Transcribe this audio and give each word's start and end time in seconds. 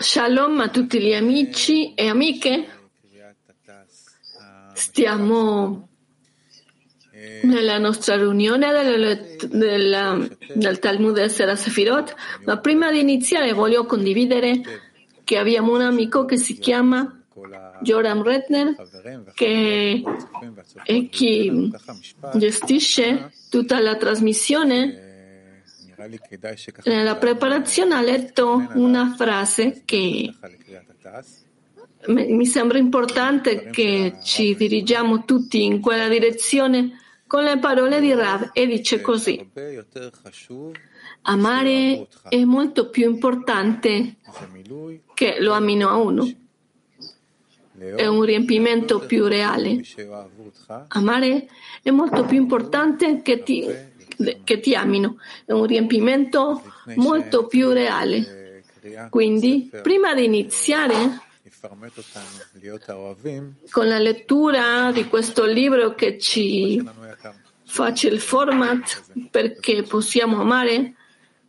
Shalom 0.00 0.58
a 0.58 0.68
tutti 0.70 0.98
gli 0.98 1.14
amici 1.14 1.94
e 1.94 2.08
amiche. 2.08 2.66
Stiamo 4.72 5.88
nella 7.42 7.78
nostra 7.78 8.16
riunione 8.16 8.72
del, 8.72 9.36
del, 9.50 10.36
del 10.52 10.78
Talmud 10.80 11.16
Essera 11.16 11.54
Sefirot, 11.54 12.16
ma 12.44 12.58
prima 12.58 12.90
di 12.90 12.98
iniziare 12.98 13.52
voglio 13.52 13.86
condividere 13.86 14.62
che 15.22 15.38
abbiamo 15.38 15.74
un 15.74 15.82
amico 15.82 16.24
che 16.24 16.38
si 16.38 16.58
chiama 16.58 17.22
Joram 17.82 18.24
Redner, 18.24 18.74
che 19.32 20.02
è 20.82 21.08
chi 21.08 21.70
gestisce 22.34 23.30
tutta 23.48 23.78
la 23.78 23.94
trasmissione 23.94 25.05
nella 26.84 27.16
preparazione 27.16 27.94
ha 27.94 28.02
letto 28.02 28.68
una 28.74 29.14
frase 29.16 29.82
che 29.84 30.32
mi 32.08 32.46
sembra 32.46 32.78
importante 32.78 33.70
che 33.70 34.18
ci 34.22 34.54
dirigiamo 34.54 35.24
tutti 35.24 35.64
in 35.64 35.80
quella 35.80 36.08
direzione 36.08 37.00
con 37.26 37.42
le 37.42 37.58
parole 37.58 38.00
di 38.00 38.12
Rav 38.12 38.50
e 38.52 38.66
dice 38.66 39.00
così. 39.00 39.50
Amare 41.22 42.06
è 42.28 42.44
molto 42.44 42.90
più 42.90 43.10
importante 43.10 44.16
che 45.14 45.36
lo 45.40 45.52
amino 45.52 45.88
a 45.88 45.96
uno. 45.96 46.30
È 47.78 48.06
un 48.06 48.22
riempimento 48.22 49.00
più 49.00 49.26
reale. 49.26 49.82
Amare 50.88 51.48
è 51.82 51.90
molto 51.90 52.24
più 52.24 52.40
importante 52.40 53.22
che 53.22 53.42
ti 53.42 53.94
che 54.44 54.60
ti 54.60 54.74
amino. 54.74 55.18
È 55.44 55.52
un 55.52 55.66
riempimento 55.66 56.62
molto 56.96 57.46
più 57.46 57.70
reale. 57.70 58.62
Quindi, 59.10 59.70
prima 59.82 60.14
di 60.14 60.24
iniziare 60.24 61.20
con 63.70 63.88
la 63.88 63.98
lettura 63.98 64.92
di 64.92 65.06
questo 65.06 65.44
libro 65.44 65.94
che 65.94 66.18
ci 66.18 66.82
faccia 67.64 68.08
il 68.08 68.20
format 68.20 69.28
perché 69.30 69.82
possiamo 69.82 70.40
amare, 70.40 70.94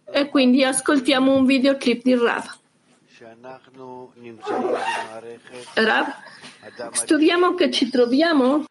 e 0.10 0.30
quindi 0.30 0.64
ascoltiamo 0.64 1.36
un 1.36 1.45
videoclip 1.45 2.02
di 2.02 2.16
Rav. 2.16 2.58
Rav, 5.73 6.06
studiamo 6.92 7.54
che 7.54 7.70
ci 7.72 7.90
troviamo 7.90 8.66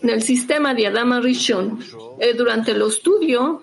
nel 0.00 0.22
sistema 0.22 0.74
di 0.74 0.84
Adam 0.84 1.20
Rishon 1.20 1.84
e 2.18 2.34
durante 2.34 2.74
lo 2.74 2.88
studio 2.90 3.62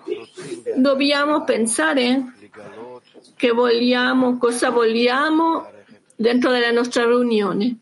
dobbiamo 0.76 1.44
pensare 1.44 2.32
che 3.36 3.50
vogliamo, 3.50 4.38
cosa 4.38 4.70
vogliamo 4.70 5.70
dentro 6.14 6.50
della 6.50 6.70
nostra 6.70 7.06
riunione. 7.06 7.78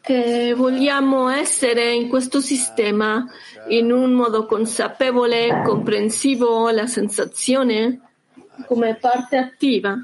Che 0.00 0.54
vogliamo 0.56 1.28
essere 1.28 1.92
in 1.92 2.08
questo 2.08 2.40
sistema 2.40 3.24
in 3.68 3.92
un 3.92 4.12
modo 4.12 4.46
consapevole, 4.46 5.62
comprensivo, 5.64 6.70
la 6.70 6.86
sensazione 6.86 8.00
come 8.66 8.96
parte 8.96 9.36
attiva. 9.36 9.96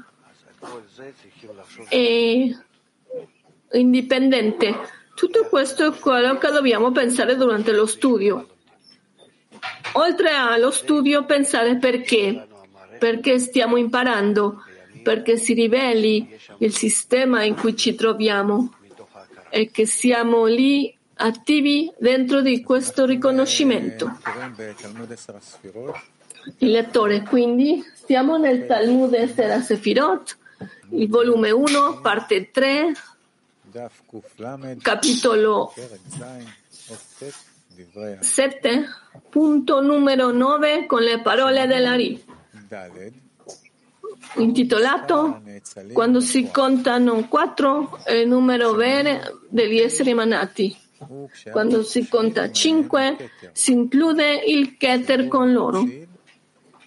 E 1.89 2.57
indipendente. 3.73 4.75
Tutto 5.15 5.47
questo 5.47 5.87
è 5.87 5.97
quello 5.97 6.37
che 6.37 6.51
dobbiamo 6.51 6.91
pensare 6.91 7.35
durante 7.35 7.71
lo 7.71 7.85
studio. 7.85 8.47
Oltre 9.93 10.29
allo 10.29 10.71
studio, 10.71 11.25
pensare 11.25 11.77
perché. 11.77 12.47
Perché 12.97 13.39
stiamo 13.39 13.77
imparando, 13.77 14.63
perché 15.03 15.37
si 15.37 15.53
riveli 15.53 16.37
il 16.59 16.75
sistema 16.75 17.43
in 17.43 17.55
cui 17.55 17.75
ci 17.75 17.95
troviamo 17.95 18.73
e 19.49 19.71
che 19.71 19.85
siamo 19.85 20.45
lì 20.45 20.95
attivi 21.15 21.91
dentro 21.97 22.41
di 22.41 22.61
questo 22.61 23.05
riconoscimento. 23.05 24.17
Il 26.59 26.71
lettore, 26.71 27.23
quindi, 27.23 27.83
stiamo 27.93 28.37
nel 28.37 28.65
Talmud 28.65 29.13
Estera 29.13 29.61
Sefirot, 29.61 30.37
il 30.91 31.09
volume 31.09 31.51
1, 31.51 31.99
parte 32.01 32.49
3, 32.51 32.93
capitolo 34.81 35.73
7, 38.19 38.85
punto 39.29 39.81
numero 39.81 40.31
9 40.31 40.85
con 40.85 41.01
le 41.01 41.21
parole 41.21 41.65
della 41.67 41.95
Ri, 41.95 42.23
intitolato 44.37 45.41
Quando 45.93 46.19
si 46.19 46.49
contano 46.51 47.27
4 47.27 47.99
è 48.03 48.13
il 48.13 48.27
numero 48.27 48.73
vero 48.73 49.39
degli 49.49 49.79
esseri 49.79 50.11
emanati. 50.11 50.75
Quando 51.49 51.83
si 51.83 52.07
conta 52.09 52.51
5 52.51 53.31
si 53.53 53.71
include 53.71 54.43
il 54.45 54.75
Keter 54.75 55.27
con 55.27 55.53
loro, 55.53 55.87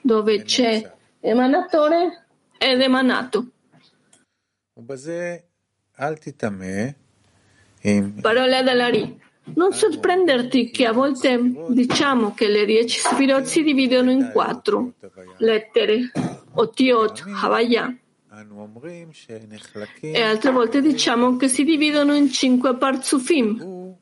dove 0.03 0.43
c'è 0.43 0.93
emanatore 1.21 2.27
ed 2.59 2.81
emanato. 2.81 3.47
Parole 8.21 8.63
della 8.63 8.89
Ri. 8.89 9.21
Non 9.55 9.73
sorprenderti 9.73 10.71
che 10.71 10.87
a 10.87 10.93
volte 10.93 11.41
diciamo 11.69 12.33
che 12.33 12.47
le 12.49 12.65
dieci 12.65 13.01
sfirot 13.01 13.43
si 13.45 13.63
dividono 13.65 14.11
in 14.11 14.31
quattro. 14.33 14.93
lettere, 15.39 16.13
Otiot, 16.55 17.25
Havaya. 17.43 17.93
E 20.01 20.23
altre 20.23 20.51
volte 20.53 20.81
diciamo 20.81 21.37
che 21.37 21.49
si 21.49 21.65
dividono 21.65 22.15
in 22.15 22.31
cinque 22.31 22.77
parzufim. 22.77 23.97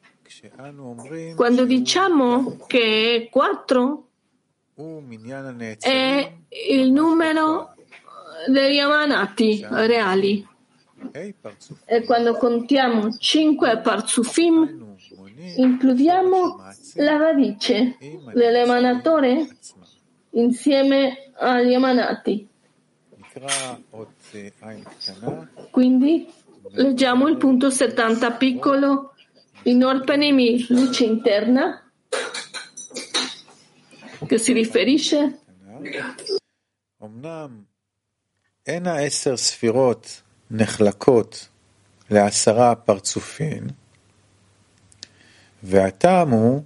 Quando 1.35 1.65
diciamo 1.65 2.59
che 2.67 3.17
è 3.17 3.29
quattro, 3.31 4.09
è 5.81 6.33
il 6.71 6.93
numero 6.93 7.75
degli 8.47 8.79
amanati 8.79 9.67
reali. 9.69 10.47
E 11.87 12.05
quando 12.05 12.35
contiamo 12.35 13.17
cinque 13.17 13.79
parzufim, 13.79 14.97
includiamo 15.57 16.63
la 16.95 17.17
radice 17.17 17.97
dell'emanatore 18.33 19.49
insieme 20.31 21.33
agli 21.35 21.73
emanati. 21.73 22.49
Quindi 25.71 26.29
leggiamo 26.73 27.29
il 27.29 27.37
punto 27.37 27.71
70 27.71 28.33
piccolo 28.33 29.15
in 29.65 29.85
Orpanimi, 29.85 30.67
luce 30.69 31.05
interna, 31.05 31.83
che 34.27 34.39
si 34.39 34.53
riferisce. 34.53 35.41
נחלקות 40.51 41.49
לעשרה 42.11 42.75
פרצופים, 42.75 43.63
והטעם 45.63 46.31
הוא 46.31 46.63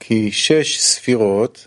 כי 0.00 0.32
שש 0.32 0.80
ספירות, 0.80 1.66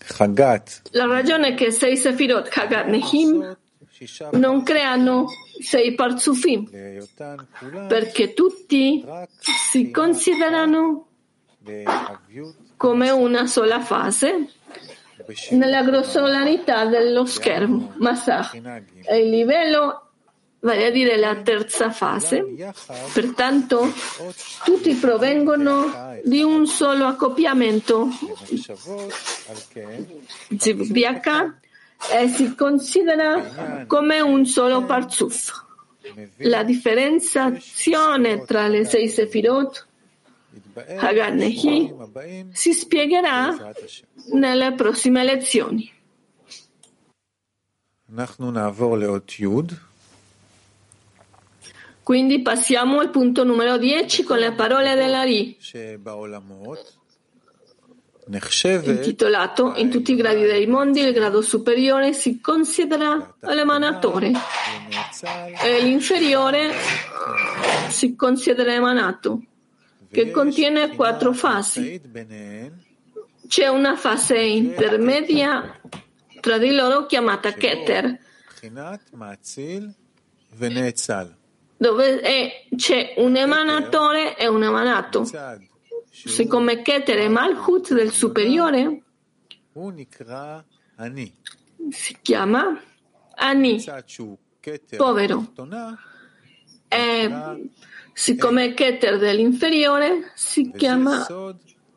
חגת, 0.00 0.80
La 0.92 1.06
ragione 1.06 1.48
è 1.48 1.54
che 1.54 1.70
sei 1.70 1.96
Sefirot 1.96 2.48
Chagat 2.48 2.86
Nehim 2.86 3.56
non 4.32 4.62
creano 4.62 5.26
sei 5.60 5.94
parzufim, 5.94 6.68
כולן 7.60 7.86
perché 7.86 8.34
tutti 8.34 9.04
si 9.70 9.90
considerano 9.90 11.06
come 12.76 13.10
una 13.10 13.46
sola 13.46 13.80
fase 13.80 14.48
nella 15.50 15.82
grossolarità 15.82 16.86
dello 16.86 17.24
schermo, 17.26 17.92
Masach, 17.98 18.58
è 19.02 19.14
il 19.14 19.28
livello, 19.28 20.09
vale 20.60 20.86
a 20.86 20.90
dire 20.90 21.16
la 21.16 21.36
terza 21.36 21.90
fase. 21.90 22.44
Pertanto 23.12 23.92
tutti 24.64 24.94
provengono 24.94 26.18
di 26.22 26.42
un 26.42 26.66
solo 26.66 27.06
accoppiamento 27.06 28.08
zibbiaca 30.56 31.58
e 32.12 32.28
si 32.28 32.54
considera 32.54 33.84
come 33.86 34.20
un 34.20 34.46
solo 34.46 34.84
parzuf. 34.84 35.68
La 36.38 36.62
differenziazione 36.62 38.44
tra 38.44 38.68
le 38.68 38.84
sei 38.84 39.08
sefirot 39.08 39.86
Haganehi 40.74 41.92
si 42.52 42.72
spiegherà 42.72 43.72
nelle 44.32 44.72
prossime 44.72 45.24
lezioni. 45.24 45.92
Quindi 52.10 52.42
passiamo 52.42 52.98
al 52.98 53.10
punto 53.10 53.44
numero 53.44 53.78
10 53.78 54.24
con 54.24 54.38
le 54.38 54.50
parole 54.50 54.96
dell'Ari, 54.96 55.56
intitolato 58.90 59.74
In 59.76 59.90
tutti 59.90 60.10
i 60.10 60.16
gradi 60.16 60.42
dei 60.42 60.66
mondi 60.66 61.02
il 61.02 61.12
grado 61.12 61.40
superiore 61.40 62.12
si 62.12 62.40
considera 62.40 63.36
l'emanatore. 63.42 64.32
E 65.62 65.82
l'inferiore 65.82 66.72
si 67.90 68.16
considera 68.16 68.74
emanato, 68.74 69.44
che 70.10 70.32
contiene 70.32 70.96
quattro 70.96 71.32
fasi. 71.32 72.00
C'è 73.46 73.68
una 73.68 73.94
fase 73.94 74.36
intermedia 74.36 75.80
tra 76.40 76.58
di 76.58 76.72
loro 76.72 77.06
chiamata 77.06 77.52
Keter 77.52 78.18
dove 81.80 82.20
è, 82.20 82.66
c'è 82.76 83.14
un 83.16 83.36
emanatore 83.36 84.36
e 84.36 84.46
un 84.46 84.62
emanato. 84.62 85.26
Siccome 86.10 86.82
Keter 86.82 87.20
è 87.20 87.28
Malchut 87.28 87.94
del 87.94 88.10
superiore, 88.10 89.02
si 91.88 92.18
chiama 92.20 92.78
Ani, 93.36 93.82
povero. 94.98 95.54
E 96.86 97.70
siccome 98.12 98.74
Keter 98.74 99.16
dell'inferiore 99.18 100.32
si 100.34 100.72
chiama 100.72 101.26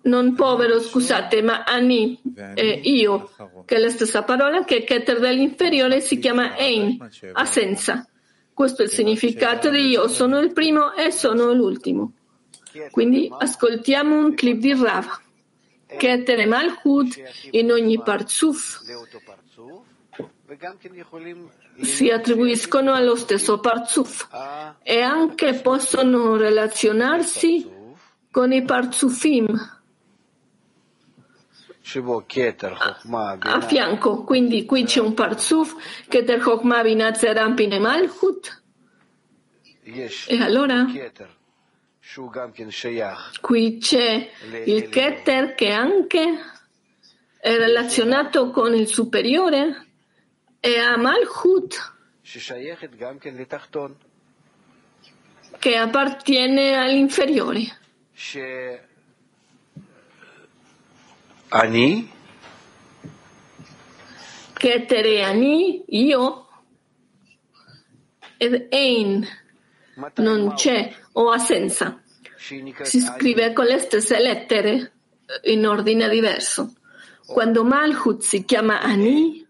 non 0.03 0.33
povero, 0.35 0.79
scusate, 0.79 1.41
ma 1.41 1.65
Ani, 1.65 2.21
eh, 2.55 2.79
io, 2.83 3.31
che 3.65 3.75
è 3.75 3.79
la 3.79 3.89
stessa 3.89 4.23
parola 4.23 4.63
che 4.63 4.85
Keter 4.85 5.19
dell'inferiore 5.19 5.99
si 5.99 6.19
chiama 6.19 6.55
Ein, 6.55 6.97
assenza. 7.33 8.07
Questo 8.53 8.81
è 8.81 8.85
il 8.85 8.91
significato 8.91 9.69
di 9.69 9.87
io 9.87 10.07
sono 10.07 10.39
il 10.39 10.53
primo 10.53 10.93
e 10.93 11.11
sono 11.11 11.51
l'ultimo. 11.53 12.13
Quindi 12.91 13.31
ascoltiamo 13.35 14.15
un 14.17 14.33
clip 14.33 14.59
di 14.59 14.73
Rav. 14.73 15.21
Keter 15.97 16.39
e 16.39 16.45
Malchut 16.45 17.21
in 17.51 17.71
ogni 17.71 18.01
parzuf. 18.01 18.81
Si 21.81 22.09
attribuiscono 22.09 22.93
allo 22.93 23.15
stesso 23.15 23.59
parzuf 23.59 24.27
e 24.83 25.01
anche 25.01 25.53
possono 25.53 26.35
relazionarsi 26.35 27.69
con 28.31 28.51
i 28.51 28.63
parzufim 28.63 29.82
a, 33.41 33.61
fianco. 33.61 34.23
Quindi 34.23 34.65
qui 34.65 34.85
c'è 34.85 34.99
un 35.01 35.13
parzuf, 35.13 35.75
Keter 36.07 36.39
Chokma 36.39 36.81
Binat 36.81 37.17
Zerampine 37.17 37.77
Malchut. 37.79 38.61
E 40.27 40.41
allora 40.41 40.85
qui 43.41 43.77
c'è 43.79 44.29
il 44.65 44.89
Keter 44.89 45.55
che 45.55 45.71
anche 45.71 46.21
è 47.39 47.57
relazionato 47.57 48.49
con 48.51 48.73
il 48.73 48.87
superiore 48.87 49.87
e 50.61 50.79
a 50.79 50.95
Malchut 50.97 51.91
che 55.59 55.75
appartiene 55.77 56.75
all'inferiore. 56.75 57.61
Ani? 61.53 62.09
Ketere 64.53 65.23
Ani, 65.23 65.83
io. 65.87 66.47
Ed 68.37 68.69
Ein, 68.71 69.27
non 70.15 70.53
c'è 70.55 70.91
o 71.11 71.29
assenza. 71.29 72.01
Si 72.37 72.99
scrive 72.99 73.53
con 73.53 73.65
le 73.65 73.77
stesse 73.77 74.19
lettere 74.19 74.93
in 75.43 75.65
ordine 75.67 76.09
diverso. 76.09 76.73
Quando 77.27 77.63
Malchut 77.63 78.21
si 78.23 78.43
chiama 78.45 78.81
Ani, 78.81 79.47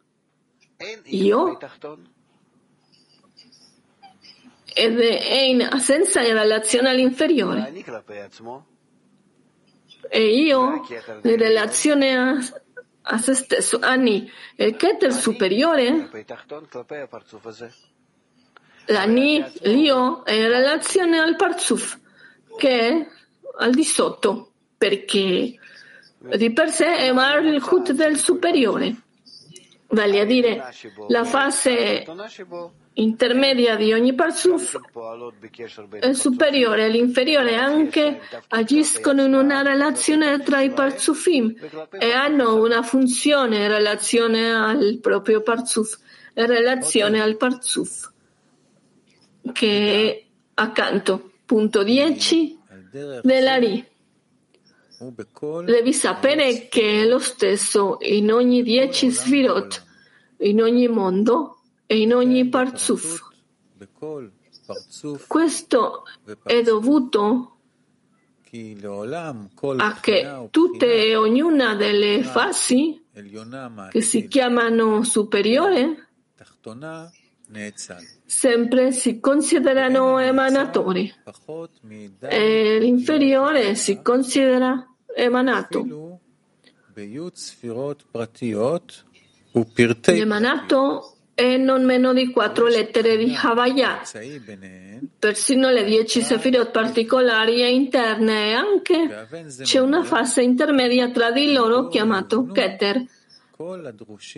io, 1.06 1.58
ed 4.76 5.00
Ein 5.00 5.62
assenza 5.62 6.22
in 6.22 6.34
relazione 6.34 6.90
all'inferiore 6.90 7.72
e 10.10 10.26
io 10.36 10.82
in 11.24 11.38
relazione 11.38 12.16
a, 12.18 12.38
a 13.02 13.18
se 13.18 13.34
stesso, 13.34 13.80
Ani, 13.82 14.30
il 14.56 14.76
Keter 14.76 15.12
superiore, 15.12 16.10
l'Ani, 18.88 19.44
l'io, 19.62 20.24
è 20.26 20.34
in 20.34 20.48
relazione 20.48 21.20
al 21.20 21.36
Parzuf, 21.36 22.00
che 22.58 22.88
è 22.88 23.08
al 23.58 23.72
di 23.72 23.84
sotto, 23.84 24.52
perché 24.78 25.58
di 26.18 26.54
per 26.54 26.70
sé 26.70 26.96
è 26.96 27.10
il 27.10 27.64
Hut 27.70 27.92
del 27.92 28.18
superiore, 28.18 29.03
vale 29.94 30.20
a 30.20 30.26
dire 30.26 30.64
la 31.08 31.24
fase 31.24 32.06
intermedia 32.96 33.76
di 33.76 33.92
ogni 33.92 34.14
parzuf 34.14 34.80
è 36.00 36.14
superiore 36.14 36.86
all'inferiore 36.86 37.56
anche 37.56 38.20
agiscono 38.50 39.24
in 39.24 39.34
una 39.34 39.62
relazione 39.62 40.40
tra 40.42 40.62
i 40.62 40.72
parzufim 40.72 41.56
e 41.92 42.12
hanno 42.12 42.62
una 42.62 42.84
funzione 42.84 43.58
in 43.58 43.68
relazione 43.68 44.54
al 44.54 45.00
proprio 45.02 45.42
parzuf, 45.42 45.98
in 46.36 46.46
relazione 46.46 47.22
al 47.22 47.38
parzuf 47.38 48.12
che 49.52 50.12
è 50.12 50.24
accanto. 50.56 51.32
Punto 51.46 51.84
10 51.84 52.60
della 53.22 53.56
RI. 53.56 53.93
Devi 55.66 55.94
sapere 55.94 56.68
che 56.68 57.02
è 57.02 57.06
lo 57.06 57.20
stesso 57.20 57.98
in 58.02 58.32
ogni 58.32 58.64
10 58.64 59.10
svirot, 59.10 59.86
in 60.40 60.62
ogni 60.62 60.88
mondo 60.88 61.60
e 61.86 62.00
in 62.00 62.14
ogni 62.14 62.48
parzuf. 62.48 63.20
Questo 65.28 66.04
è 66.44 66.62
dovuto 66.62 67.58
a 69.78 70.00
che 70.00 70.48
tutte 70.52 71.08
e 71.08 71.16
ognuna 71.16 71.76
delle 71.76 72.24
fasi 72.24 73.04
che 73.90 74.02
si 74.02 74.28
chiamano 74.28 75.04
superiore 75.04 76.10
sempre 78.26 78.92
si 78.92 79.20
considerano 79.20 80.20
emanatori 80.20 81.14
e 82.20 82.80
l'inferiore 82.80 83.76
si 83.76 84.02
considera 84.02 84.93
emanato. 85.16 86.20
L'emanato 90.06 91.14
e 91.36 91.58
non 91.58 91.84
meno 91.84 92.14
di 92.14 92.30
quattro 92.30 92.68
lettere 92.68 93.18
di 93.18 93.36
Havaya. 93.36 94.02
Persino 95.18 95.70
le 95.72 95.84
dieci 95.84 96.22
sefirot 96.22 96.72
particolari 96.72 97.64
e 97.64 97.74
interne 97.74 98.50
e 98.50 98.54
anche 98.54 99.28
c'è 99.62 99.80
una 99.80 100.04
fase 100.04 100.44
intermedia 100.44 101.10
tra 101.10 101.32
di 101.32 101.52
loro 101.52 101.88
chiamato 101.88 102.46
Keter. 102.46 103.04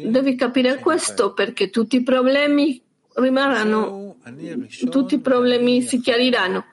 Devi 0.03 0.35
capire 0.35 0.79
questo 0.79 1.33
perché 1.33 1.69
tutti 1.69 1.97
i 1.97 2.03
problemi 2.03 2.81
rimarranno, 3.15 4.17
tutti 4.89 5.15
i 5.15 5.19
problemi 5.19 5.81
si 5.81 5.99
chiariranno. 5.99 6.65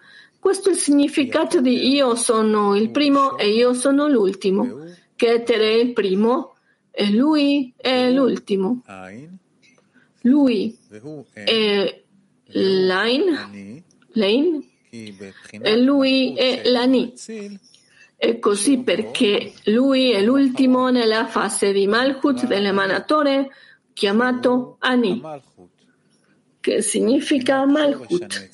Questo 0.43 0.71
è 0.71 0.73
il 0.73 0.79
significato 0.79 1.61
di 1.61 1.95
io 1.95 2.17
sono 2.17 2.75
il 2.75 2.91
primo 2.91 3.39
e 3.39 3.51
io 3.51 3.75
sono 3.75 4.09
l'ultimo. 4.09 4.87
Keter 5.15 5.61
è 5.61 5.75
il 5.75 5.93
primo 5.93 6.57
e 6.91 7.13
lui 7.13 7.73
è 7.77 8.11
l'ultimo. 8.11 8.83
Lui 10.23 10.77
è 11.33 12.03
Lain, 12.47 13.85
Lain 14.15 14.69
e 14.91 15.81
lui 15.81 16.35
è 16.35 16.63
l'Ani. 16.65 17.15
E 18.17 18.39
così 18.41 18.79
perché 18.79 19.53
lui 19.67 20.11
è 20.11 20.25
l'ultimo 20.25 20.91
nella 20.91 21.29
fase 21.29 21.71
di 21.71 21.87
Malchut 21.87 22.47
dell'emanatore 22.47 23.49
chiamato 23.93 24.75
Ani, 24.81 25.23
che 26.59 26.83
significa 26.83 27.65
Malchut. 27.65 28.51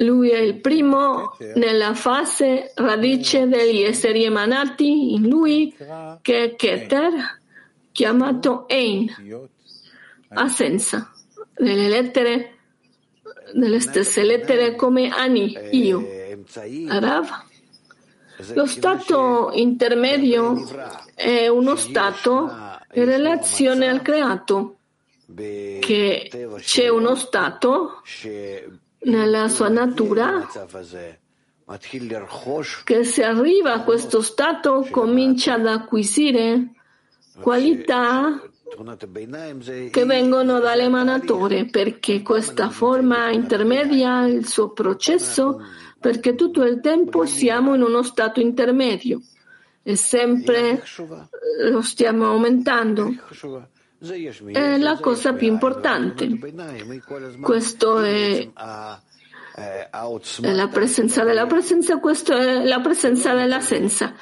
Lui 0.00 0.30
è 0.30 0.38
il 0.38 0.60
primo 0.60 1.36
nella 1.56 1.92
fase 1.92 2.72
radice 2.74 3.46
degli 3.46 3.82
esseri 3.82 4.24
emanati 4.24 5.12
in 5.12 5.28
lui, 5.28 5.74
che 6.22 6.44
è 6.44 6.56
Keter, 6.56 7.38
chiamato 7.92 8.66
Ein, 8.68 9.14
assenza, 10.28 11.12
nelle 11.58 11.88
lettere, 11.88 12.54
nelle 13.54 13.80
stesse 13.80 14.22
lettere 14.22 14.74
come 14.74 15.10
Ani, 15.10 15.54
io, 15.72 16.02
Rav. 16.88 17.28
Lo 18.54 18.64
stato 18.64 19.50
intermedio 19.52 20.66
è 21.14 21.46
uno 21.48 21.76
stato 21.76 22.50
in 22.94 23.04
relazione 23.04 23.86
al 23.86 24.00
creato, 24.00 24.76
che 25.34 26.48
c'è 26.60 26.88
uno 26.88 27.14
stato 27.16 28.00
nella 29.02 29.48
sua 29.48 29.68
natura 29.68 30.46
che 32.84 33.04
se 33.04 33.24
arriva 33.24 33.72
a 33.74 33.84
questo 33.84 34.20
stato 34.22 34.86
comincia 34.90 35.54
ad 35.54 35.66
acquisire 35.66 36.72
qualità 37.40 38.42
che 39.90 40.04
vengono 40.04 40.60
dall'emanatore, 40.60 41.66
perché 41.66 42.22
questa 42.22 42.70
forma 42.70 43.30
intermedia 43.30 44.26
il 44.26 44.46
suo 44.46 44.70
processo, 44.70 45.60
perché 45.98 46.34
tutto 46.34 46.62
il 46.64 46.80
tempo 46.80 47.24
siamo 47.24 47.74
in 47.74 47.82
uno 47.82 48.02
stato 48.02 48.40
intermedio 48.40 49.20
e 49.82 49.96
sempre 49.96 50.82
lo 51.70 51.82
stiamo 51.82 52.26
aumentando. 52.26 53.12
È 54.02 54.78
la 54.78 54.98
cosa 54.98 55.34
più 55.34 55.46
importante. 55.46 56.26
Questo 57.38 58.00
è 58.00 58.48
la 58.54 60.68
presenza 60.68 61.22
della 61.22 61.44
presenza, 61.44 61.98
questa 61.98 62.38
è 62.38 62.64
la 62.64 62.80
presenza 62.80 63.34
dell'assenza. 63.34 64.14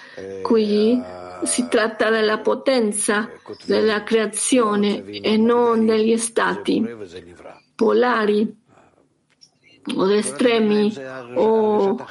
Qui 0.42 1.00
si 1.44 1.68
tratta 1.68 2.11
della 2.11 2.38
potenza 2.38 3.30
della 3.66 4.02
creazione 4.02 5.04
e 5.04 5.37
non 5.37 5.87
degli 5.87 6.16
stati 6.16 6.85
polari 7.76 8.52
o 9.94 10.12
estremi 10.12 10.92
o 11.35 12.04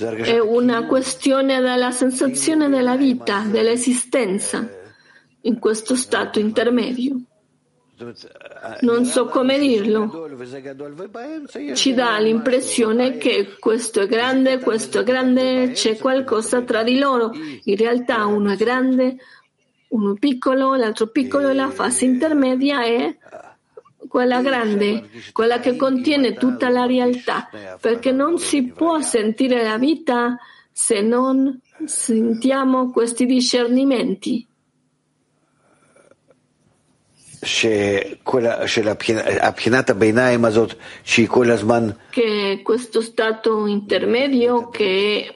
è 0.00 0.38
una 0.38 0.86
questione 0.86 1.60
della 1.60 1.90
sensazione 1.90 2.70
della 2.70 2.96
vita, 2.96 3.40
dell'esistenza 3.40 4.80
in 5.42 5.58
questo 5.58 5.94
stato 5.94 6.38
intermedio 6.38 7.20
non 8.80 9.04
so 9.04 9.26
come 9.26 9.58
dirlo, 9.58 10.28
ci 11.74 11.94
dà 11.94 12.18
l'impressione 12.18 13.16
che 13.16 13.56
questo 13.58 14.00
è 14.00 14.06
grande, 14.06 14.58
questo 14.58 15.00
è 15.00 15.04
grande, 15.04 15.70
c'è 15.72 15.96
qualcosa 15.96 16.62
tra 16.62 16.82
di 16.82 16.98
loro. 16.98 17.30
In 17.32 17.76
realtà 17.76 18.26
uno 18.26 18.50
è 18.50 18.56
grande, 18.56 19.16
uno 19.88 20.14
piccolo, 20.14 20.74
l'altro 20.74 21.08
piccolo 21.08 21.50
e 21.50 21.54
la 21.54 21.70
fase 21.70 22.04
intermedia 22.04 22.82
è 22.82 23.16
quella 24.08 24.42
grande, 24.42 25.08
quella 25.32 25.60
che 25.60 25.76
contiene 25.76 26.34
tutta 26.34 26.68
la 26.68 26.86
realtà, 26.86 27.48
perché 27.80 28.10
non 28.10 28.38
si 28.38 28.64
può 28.64 29.00
sentire 29.00 29.62
la 29.62 29.78
vita 29.78 30.36
se 30.72 31.02
non 31.02 31.60
sentiamo 31.84 32.90
questi 32.90 33.26
discernimenti. 33.26 34.46
Che 42.10 42.60
questo 42.62 43.00
stato 43.00 43.66
intermedio 43.66 44.68
che 44.68 45.34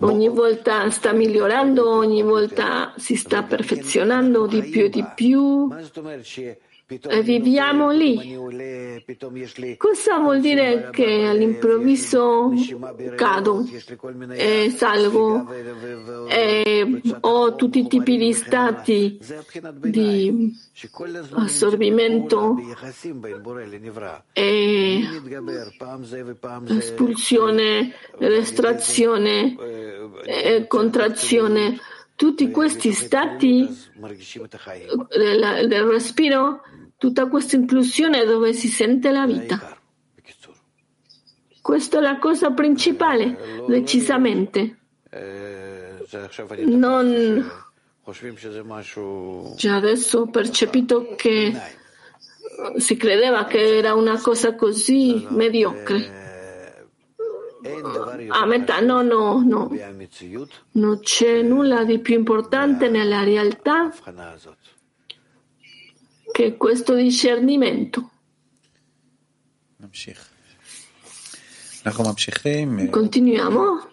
ogni 0.00 0.28
volta 0.28 0.90
sta 0.90 1.12
migliorando, 1.12 1.88
ogni 1.88 2.22
volta 2.22 2.92
si 2.96 3.16
sta 3.16 3.42
perfezionando 3.44 4.46
di 4.46 4.62
più 4.62 4.82
e 4.82 4.88
di 4.90 5.04
più 5.14 5.68
viviamo 7.22 7.90
lì. 7.90 8.36
Cosa 9.76 10.18
vuol 10.18 10.40
dire 10.40 10.90
che 10.90 11.26
all'improvviso 11.26 12.52
cado 13.16 13.66
e 14.30 14.72
salgo 14.74 15.46
e 16.28 17.00
ho 17.20 17.54
tutti 17.54 17.80
i 17.80 17.86
tipi 17.86 18.16
di 18.16 18.32
stati 18.32 19.18
di 19.76 20.54
assorbimento 21.32 22.56
e 24.32 25.00
espulsione, 26.68 27.92
estrazione 28.18 29.56
contrazione 30.68 31.78
tutti 32.14 32.50
questi 32.50 32.92
stati 32.92 33.68
del, 35.08 35.66
del 35.68 35.84
respiro 35.84 36.60
tutta 37.02 37.26
questa 37.26 37.56
inclusione 37.56 38.24
dove 38.24 38.52
si 38.52 38.68
sente 38.68 39.10
la 39.10 39.26
vita. 39.26 39.76
Questa 41.60 41.98
è 41.98 42.00
la 42.00 42.20
cosa 42.20 42.52
principale, 42.52 43.64
decisamente. 43.66 44.78
Non... 46.58 47.50
Già 49.56 49.74
adesso 49.74 50.18
ho 50.20 50.26
percepito 50.28 51.14
che 51.16 51.60
si 52.76 52.96
credeva 52.96 53.46
che 53.46 53.78
era 53.78 53.94
una 53.94 54.20
cosa 54.20 54.54
così 54.54 55.26
mediocre. 55.30 56.20
A 58.28 58.46
metà, 58.46 58.78
no, 58.78 59.02
no, 59.02 59.42
no. 59.44 59.76
Non 60.70 61.00
c'è 61.00 61.42
nulla 61.42 61.82
di 61.82 61.98
più 61.98 62.14
importante 62.14 62.88
nella 62.88 63.24
realtà 63.24 63.92
che 66.42 66.56
questo 66.56 66.94
discernimento. 66.94 68.10
Continuiamo. 72.90 73.88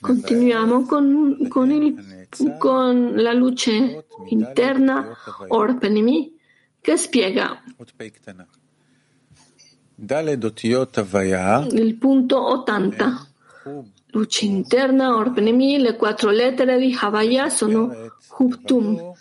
Continuiamo 0.00 0.84
con, 0.84 1.46
con, 1.48 1.70
il, 1.70 2.26
con 2.58 3.14
la 3.14 3.32
luce 3.32 4.04
interna, 4.28 5.16
Orpenimi, 5.48 6.36
che 6.80 6.96
spiega 6.96 7.62
il 11.70 11.94
punto 11.94 12.52
80. 12.52 13.26
Luce 14.14 14.44
interna, 14.44 15.14
Orpenimi, 15.16 15.78
le 15.78 15.94
quattro 15.96 16.30
lettere 16.30 16.78
di 16.78 16.96
Havaya 16.98 17.48
sono 17.48 18.10
Huptum. 18.38 19.12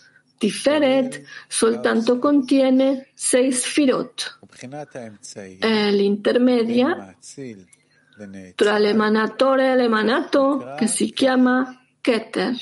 Tiferet 0.42 1.22
soltanto 1.48 2.18
contiene 2.18 3.10
sei 3.14 3.52
sfirot. 3.52 4.40
È 5.60 5.92
l'intermedia 5.92 7.16
tra 8.56 8.80
l'emanatore 8.80 9.72
e 9.72 9.76
l'emanato 9.76 10.74
che 10.80 10.88
si 10.88 11.12
chiama 11.12 11.80
Keter. 12.02 12.56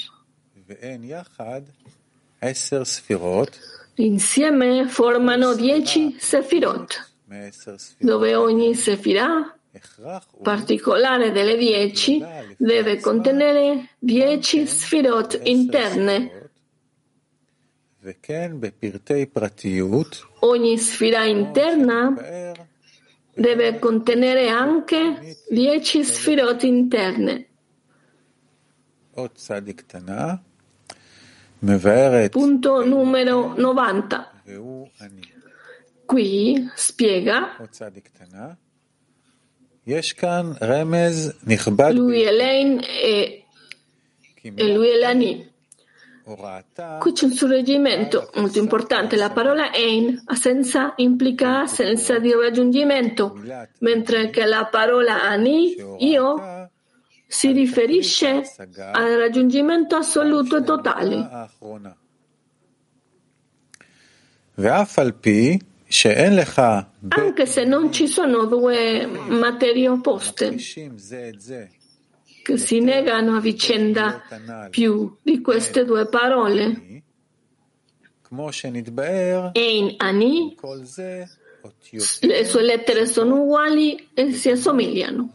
Insieme 3.96 4.88
formano 4.90 5.54
dieci 5.56 6.18
sefirot, 6.20 7.14
dove 7.98 8.36
ogni 8.36 8.76
sefirah 8.76 9.58
particolare 10.44 11.32
delle 11.32 11.56
dieci 11.56 12.22
deve 12.58 13.00
contenere 13.00 13.92
dieci 14.00 14.66
sfirot 14.66 15.40
interne 15.44 16.39
Ogni 20.40 20.78
sfida 20.78 21.24
interna 21.24 22.14
deve 23.34 23.80
contenere 23.80 24.50
anche 24.50 25.38
dieci 25.50 26.04
sfirot 26.04 26.64
interne. 26.64 27.46
Punto 32.30 32.86
numero 32.86 33.54
90. 33.58 34.42
Qui 36.06 36.70
spiega 36.76 37.56
lui 41.94 42.22
è 42.22 42.32
lei 42.32 42.80
e, 42.80 43.46
e 44.42 44.74
lui 44.74 44.90
è 44.90 44.98
l'ani. 44.98 45.49
Qui 47.00 47.12
c'è 47.12 47.26
un 47.26 47.32
sorgimento 47.32 48.30
molto 48.36 48.60
importante. 48.60 49.16
La 49.16 49.32
parola 49.32 49.72
Ein, 49.74 50.22
assenza, 50.26 50.94
implica 50.98 51.62
assenza 51.62 52.20
di 52.20 52.32
raggiungimento, 52.32 53.40
mentre 53.80 54.30
che 54.30 54.46
la 54.46 54.68
parola 54.70 55.24
Ani, 55.24 55.76
io, 56.00 56.70
si 57.26 57.52
riferisce 57.52 58.44
al 58.92 59.12
raggiungimento 59.14 59.96
assoluto 59.96 60.58
e 60.58 60.64
totale. 60.64 61.48
Anche 67.08 67.46
se 67.46 67.64
non 67.64 67.92
ci 67.92 68.08
sono 68.08 68.46
due 68.46 69.06
materie 69.06 69.90
opposte 69.90 70.58
che 72.42 72.58
si 72.58 72.80
negano 72.80 73.36
a 73.36 73.40
vicenda 73.40 74.22
più 74.70 75.16
di 75.22 75.42
queste 75.42 75.86
due 75.86 76.08
parole. 76.08 77.04
Ein 79.54 79.96
Ani, 79.98 80.56
le 82.22 82.46
sue 82.46 82.62
lettere 82.62 83.06
sono 83.06 83.42
uguali 83.42 84.10
e 84.14 84.32
si 84.34 84.50
assomigliano. 84.50 85.32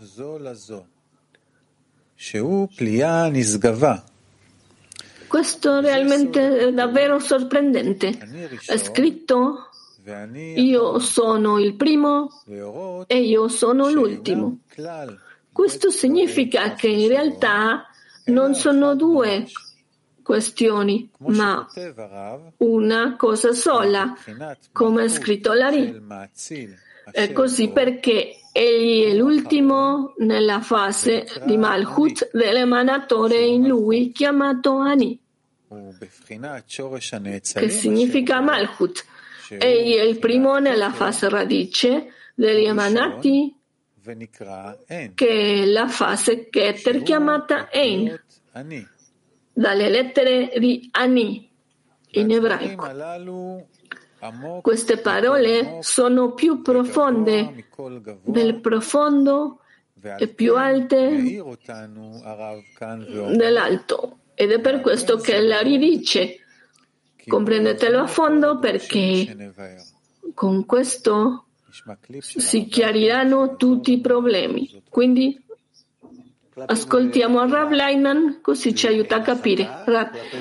Questo 5.27 5.81
realmente 5.81 6.59
è 6.59 6.73
davvero 6.73 7.19
sorprendente. 7.19 8.17
È 8.67 8.77
scritto 8.77 9.71
io 10.57 10.99
sono 10.99 11.59
il 11.59 11.75
primo 11.75 12.29
e 13.07 13.19
io 13.21 13.49
sono 13.49 13.89
l'ultimo. 13.91 14.59
Questo 15.55 15.91
significa 15.91 16.75
che 16.75 16.89
in 16.89 17.07
realtà 17.07 17.89
non 18.25 18.57
sono 18.57 18.97
due 18.97 19.47
questioni, 20.21 21.09
ma 21.19 21.65
una 22.57 23.15
cosa 23.17 23.53
sola, 23.53 24.17
come 24.73 25.05
ha 25.05 25.09
scritto 25.09 25.53
Lari. 25.53 26.03
È 27.09 27.31
così 27.33 27.69
perché 27.69 28.41
egli 28.51 29.05
è 29.05 29.15
l'ultimo 29.15 30.15
nella 30.19 30.61
fase 30.61 31.25
di 31.45 31.57
Malchut 31.57 32.31
dell'emanatore 32.33 33.39
in 33.39 33.69
lui 33.69 34.11
chiamato 34.11 34.79
Ani, 34.79 35.17
che 37.53 37.69
significa 37.69 38.41
Malchut. 38.41 39.05
Egli 39.51 39.95
è 39.95 40.03
il 40.03 40.19
primo 40.19 40.59
nella 40.59 40.91
fase 40.91 41.29
radice 41.29 42.13
degli 42.35 42.65
emanati, 42.65 43.55
che 45.15 45.63
è 45.63 45.65
la 45.65 45.89
fase 45.89 46.49
Keter 46.51 47.03
chiamata 47.03 47.71
Ein 47.71 48.21
dalle 49.53 49.89
lettere 49.89 50.53
di 50.59 50.89
Ani 50.93 51.51
in 52.11 52.31
ebraico. 52.31 52.87
Queste 54.61 54.99
parole 54.99 55.79
sono 55.81 56.33
più 56.35 56.61
profonde 56.61 57.67
del 58.25 58.61
profondo 58.61 59.61
e 60.19 60.29
più 60.29 60.57
alte 60.57 61.43
dell'alto. 63.37 64.19
Ed 64.35 64.51
è 64.51 64.61
per 64.61 64.81
questo 64.81 65.17
che 65.17 65.41
la 65.41 65.61
ridice. 65.61 66.41
Comprendetelo 67.27 68.01
a 68.01 68.07
fondo 68.07 68.59
perché 68.59 69.53
con 70.35 70.67
questo 70.67 71.47
si 72.21 72.67
chiariranno 72.67 73.57
tutti 73.57 73.93
i 73.93 74.01
problemi. 74.01 74.83
Quindi 74.89 75.43
Ascoltiamo 76.57 77.49
Rav 77.49 77.73
Leiman, 77.73 78.39
così 78.41 78.77
ci 78.77 78.87
aiuta 78.87 79.17
a 79.17 79.23
capire. 79.23 79.69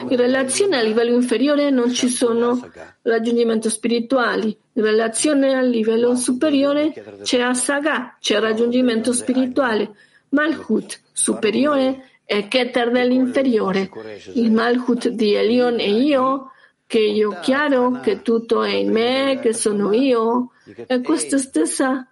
In 0.09 0.15
relazione 0.15 0.77
a 0.77 0.81
livello 0.83 1.15
inferiore 1.15 1.71
non 1.71 1.91
ci 1.91 2.07
sono 2.07 2.69
raggiungimenti 3.01 3.67
spirituali. 3.71 4.55
In 4.73 4.83
relazione 4.83 5.55
al 5.55 5.67
livello 5.67 6.15
superiore 6.15 6.93
c'è 7.23 7.41
Asaga, 7.41 8.17
c'è 8.19 8.39
raggiungimento 8.39 9.11
spirituale. 9.11 9.95
Malchut 10.29 11.01
superiore 11.11 12.09
è 12.25 12.47
Keter 12.47 12.91
dell'inferiore. 12.91 13.89
Il 14.33 14.51
Malchut 14.51 15.07
di 15.09 15.33
Elion 15.33 15.79
e 15.79 15.89
io, 15.89 16.51
che 16.85 16.99
io 16.99 17.39
chiaro 17.41 17.99
che 18.01 18.21
tutto 18.21 18.61
è 18.61 18.73
in 18.73 18.91
me, 18.91 19.39
che 19.41 19.53
sono 19.53 19.91
io. 19.91 20.51
E 20.65 21.01
questa 21.01 21.37
stessa 21.37 22.07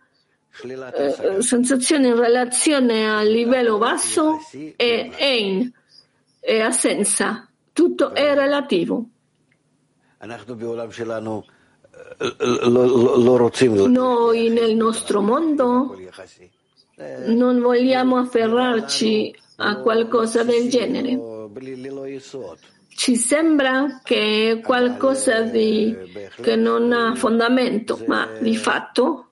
eh, 0.62 1.42
sensazione 1.42 2.08
in 2.08 2.20
relazione 2.20 3.10
al 3.10 3.28
livello 3.28 3.78
basso 3.78 4.40
è 4.76 5.10
ein, 5.18 5.72
è 6.40 6.60
assenza, 6.60 7.48
tutto 7.72 8.14
è 8.14 8.36
relativo. 8.36 9.06
Noi 13.88 14.50
nel 14.50 14.76
nostro 14.76 15.22
mondo 15.22 15.98
non 17.28 17.60
vogliamo 17.62 18.18
afferrarci 18.18 19.36
a 19.58 19.78
qualcosa 19.78 20.44
del 20.44 20.70
genere. 20.70 21.18
Ci 22.94 23.16
sembra 23.16 24.02
che 24.04 24.52
è 24.52 24.60
qualcosa 24.62 25.42
di, 25.42 25.96
che 26.42 26.56
non 26.56 26.92
ha 26.92 27.16
fondamento, 27.16 28.04
ma 28.06 28.30
di 28.40 28.56
fatto 28.56 29.32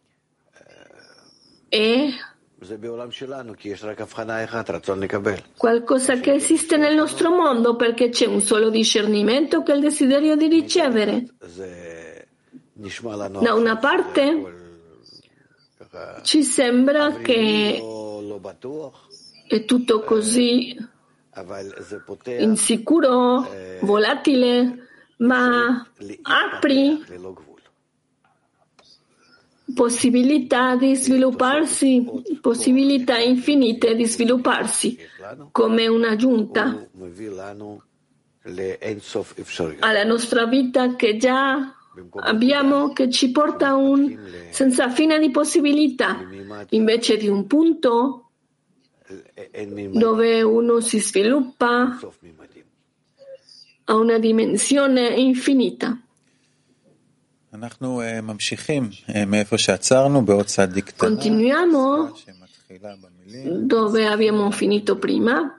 è 1.67 2.07
qualcosa 5.55 6.19
che 6.19 6.33
esiste 6.33 6.75
nel 6.75 6.95
nostro 6.95 7.29
mondo 7.29 7.77
perché 7.77 8.09
c'è 8.09 8.25
un 8.25 8.41
solo 8.41 8.69
discernimento 8.69 9.63
che 9.63 9.71
è 9.71 9.75
il 9.75 9.81
desiderio 9.81 10.35
di 10.35 10.47
ricevere. 10.47 11.25
Da 13.39 13.53
una 13.53 13.77
parte 13.77 14.67
ci 16.23 16.43
sembra 16.43 17.13
che 17.13 17.81
è 19.47 19.65
tutto 19.65 20.01
così 20.01 20.75
insicuro, 22.37 23.47
volatile, 23.81 24.87
ma 25.17 25.87
apri 26.21 27.03
possibilità 29.73 30.75
di 30.75 30.95
svilupparsi, 30.95 32.05
possibilità 32.41 33.17
infinite 33.17 33.95
di 33.95 34.05
svilupparsi 34.05 34.97
come 35.51 35.87
una 35.87 36.15
giunta. 36.15 36.87
alla 39.79 40.03
nostra 40.03 40.45
vita 40.45 40.95
che 40.95 41.17
già 41.17 41.75
abbiamo, 42.21 42.93
che 42.93 43.09
ci 43.09 43.31
porta 43.31 43.69
a 43.69 43.75
un 43.75 44.17
senza 44.49 44.89
fine 44.89 45.19
di 45.19 45.29
possibilità, 45.29 46.17
invece 46.69 47.17
di 47.17 47.27
un 47.27 47.45
punto 47.45 48.28
dove 49.92 50.42
uno 50.42 50.80
si 50.80 50.98
sviluppa 50.98 51.98
a 53.84 53.94
una 53.94 54.18
dimensione 54.18 55.08
infinita. 55.08 55.98
Continuiamo 60.96 62.12
dove 63.66 64.06
abbiamo 64.06 64.50
finito 64.50 64.96
prima. 64.96 65.58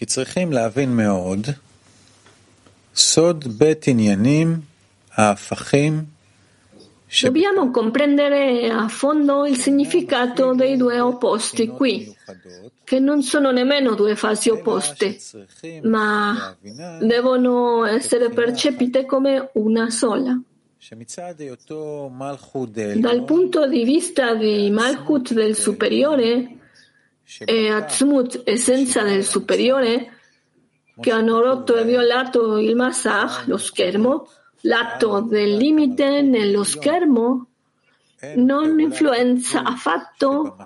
כי 0.00 0.06
צריכים 0.06 0.52
להבין 0.52 0.96
מאוד 0.96 1.46
סוד 2.96 3.44
בית 3.58 3.88
עניינים 3.88 4.60
ההפכים 5.12 6.04
Dobbiamo 7.21 7.71
comprendere 7.71 8.69
a 8.69 8.87
fondo 8.87 9.45
il 9.45 9.57
significato 9.57 10.53
dei 10.53 10.75
due 10.75 10.99
opposti 10.99 11.67
qui, 11.67 12.13
che 12.83 12.99
non 12.99 13.21
sono 13.21 13.51
nemmeno 13.51 13.95
due 13.95 14.15
fasi 14.15 14.49
opposte, 14.49 15.17
ma 15.83 16.55
devono 16.99 17.85
essere 17.85 18.29
percepite 18.29 19.05
come 19.05 19.49
una 19.53 19.89
sola. 19.89 20.39
Dal 22.95 23.23
punto 23.23 23.67
di 23.67 23.83
vista 23.83 24.35
di 24.35 24.69
Malchut 24.69 25.33
del 25.33 25.55
superiore 25.55 26.57
e 27.43 27.69
Atzmut, 27.71 28.41
essenza 28.43 29.01
del 29.03 29.23
superiore, 29.23 30.11
che 30.99 31.11
hanno 31.11 31.41
rotto 31.41 31.75
e 31.75 31.83
violato 31.83 32.57
il 32.57 32.75
Masach, 32.75 33.47
lo 33.47 33.57
schermo, 33.57 34.27
l'atto 34.65 35.21
del 35.21 35.55
limite 35.55 36.21
nello 36.21 36.63
schermo 36.63 37.47
non 38.35 38.79
influenza 38.79 39.63
affatto 39.63 40.57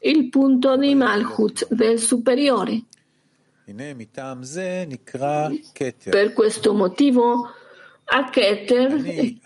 il 0.00 0.28
punto 0.28 0.76
di 0.76 0.94
Malchut 0.94 1.72
del 1.72 1.98
superiore. 1.98 2.82
Per 6.10 6.32
questo 6.32 6.74
motivo 6.74 7.50
a 8.04 8.30
Keter 8.30 9.38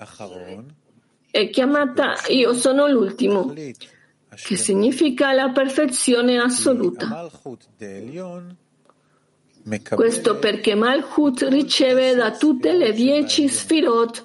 è 1.31 1.51
chiamata 1.51 2.15
Io 2.29 2.55
sono 2.55 2.87
l'ultimo, 2.87 3.53
che 3.53 4.57
significa 4.57 5.33
la 5.33 5.51
perfezione 5.51 6.39
assoluta. 6.39 7.29
Questo 9.95 10.39
perché 10.39 10.75
Malchut 10.75 11.47
riceve 11.49 12.15
da 12.15 12.37
tutte 12.37 12.73
le 12.73 12.93
dieci 12.93 13.49
sfirot 13.49 14.25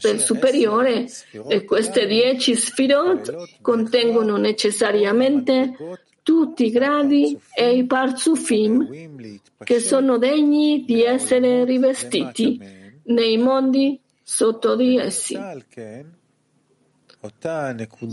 del 0.00 0.18
superiore 0.20 1.06
e 1.48 1.64
queste 1.64 2.06
dieci 2.06 2.54
sfirot 2.54 3.60
contengono 3.60 4.36
necessariamente 4.36 5.76
tutti 6.22 6.64
i 6.66 6.70
gradi 6.70 7.38
e 7.54 7.76
i 7.76 7.84
parzufim 7.84 9.38
che 9.58 9.78
sono 9.78 10.18
degni 10.18 10.84
di 10.84 11.02
essere 11.02 11.64
rivestiti 11.64 12.58
nei 13.04 13.36
mondi 13.36 14.00
sotto 14.22 14.74
di 14.74 14.96
essi. 14.96 15.38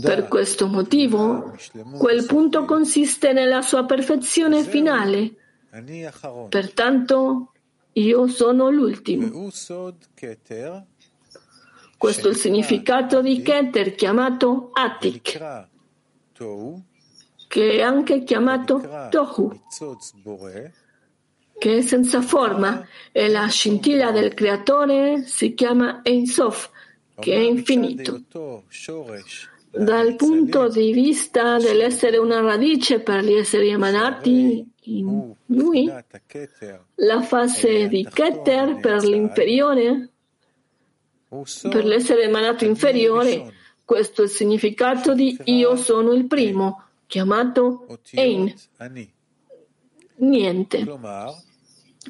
Per 0.00 0.28
questo 0.28 0.66
motivo, 0.68 1.54
quel 1.98 2.26
punto 2.26 2.64
consiste 2.64 3.32
nella 3.32 3.62
sua 3.62 3.84
perfezione 3.84 4.62
finale. 4.62 5.34
Pertanto, 6.48 7.52
io 7.92 8.26
sono 8.28 8.70
l'ultimo. 8.70 9.26
Questo 11.96 12.28
è 12.28 12.30
il 12.30 12.36
significato 12.36 13.20
di 13.22 13.40
Keter 13.42 13.94
chiamato 13.94 14.70
Atik, 14.72 15.38
che 17.48 17.70
è 17.72 17.80
anche 17.80 18.22
chiamato 18.24 19.08
Tohu. 19.10 19.60
che 21.58 21.76
è 21.76 21.80
senza 21.82 22.20
forma 22.22 22.84
e 23.12 23.28
la 23.28 23.46
scintilla 23.46 24.10
del 24.10 24.34
creatore 24.34 25.22
si 25.26 25.54
chiama 25.54 26.00
Ein 26.02 26.26
Sof, 26.26 26.70
che 27.20 27.32
è 27.34 27.38
infinito. 27.38 28.22
Dal 29.70 30.16
punto 30.16 30.68
di 30.68 30.92
vista 30.92 31.58
dell'essere 31.58 32.18
una 32.18 32.40
radice 32.40 32.98
per 33.00 33.22
gli 33.22 33.32
esseri 33.34 33.68
emanati 33.68 34.71
in 34.84 35.34
lui, 35.46 35.90
la 36.96 37.22
fase 37.22 37.88
di 37.88 38.06
Keter 38.10 38.80
per 38.80 39.04
l'inferiore, 39.04 40.10
per 41.28 41.84
l'essere 41.84 42.24
emanato 42.24 42.64
inferiore, 42.64 43.52
questo 43.84 44.22
è 44.22 44.24
il 44.24 44.30
significato 44.30 45.14
di 45.14 45.38
io 45.44 45.76
sono 45.76 46.12
il 46.12 46.26
primo, 46.26 46.84
chiamato 47.06 47.86
Ein, 48.12 48.52
niente. 50.16 50.98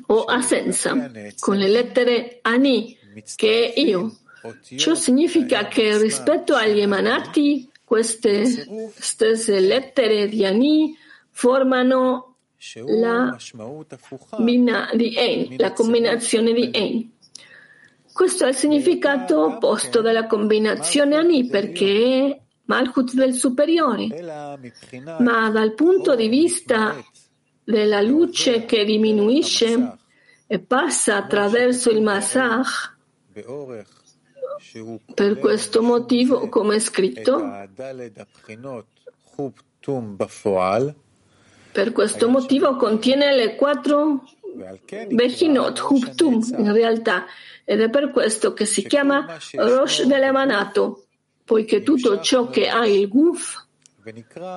O 0.07 0.25
assenza, 0.25 1.11
con 1.39 1.57
le 1.57 1.69
lettere 1.69 2.39
Ani, 2.43 2.97
che 3.37 3.73
è 3.75 3.81
io. 3.81 4.17
Ciò 4.77 4.95
significa 4.95 5.69
che 5.69 5.99
rispetto 5.99 6.55
agli 6.55 6.81
emanati, 6.81 7.71
queste 7.85 8.91
stesse 8.95 9.61
lettere 9.61 10.27
di 10.29 10.47
Ani 10.47 10.97
formano 11.31 12.32
la 12.87 13.37
bina 14.39 14.91
di 14.95 15.17
Ein, 15.17 15.57
la 15.59 15.73
combinazione 15.73 16.53
di 16.53 16.71
Ein. 16.73 17.11
Questo 18.13 18.45
è 18.45 18.49
il 18.49 18.55
significato 18.55 19.45
opposto 19.45 20.01
della 20.01 20.27
combinazione 20.27 21.17
Ani 21.17 21.47
perché 21.47 22.27
è 22.27 22.41
Malchut 22.67 23.15
del 23.15 23.35
superiore. 23.35 24.07
Ma 25.19 25.51
dal 25.51 25.75
punto 25.75 26.15
di 26.15 26.29
vista 26.29 27.03
della 27.65 28.01
luce 28.01 28.65
che 28.65 28.85
diminuisce 28.85 29.99
e 30.47 30.59
passa 30.61 31.17
attraverso 31.17 31.91
il 31.91 32.03
Masach, 32.03 32.97
per 35.15 35.39
questo 35.39 35.83
motivo, 35.83 36.49
come 36.49 36.77
è 36.77 36.79
scritto, 36.79 37.41
per 41.73 41.93
questo 41.93 42.29
motivo 42.29 42.77
contiene 42.77 43.35
le 43.35 43.57
quattro 43.57 44.25
Bechinot, 45.09 45.81
Huptum, 45.81 46.43
in 46.59 46.73
realtà, 46.73 47.25
ed 47.65 47.81
è 47.81 47.89
per 47.89 48.11
questo 48.11 48.53
che 48.53 48.67
si 48.67 48.87
chiama 48.87 49.39
Rosh 49.55 50.05
dell'emanato, 50.05 51.07
poiché 51.45 51.83
tutto 51.83 52.21
ciò 52.21 52.49
che 52.49 52.69
ha 52.69 52.87
il 52.87 53.09
Guf, 53.09 53.67